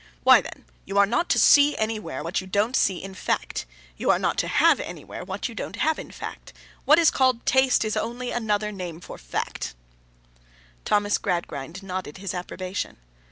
[0.23, 3.67] 'Why, then, you are not to see anywhere, what you don't see in fact;
[3.97, 6.53] you are not to have anywhere, what you don't have in fact.
[6.85, 9.75] What is called Taste, is only another name for Fact.'
[10.85, 12.97] Thomas Gradgrind nodded his approbation.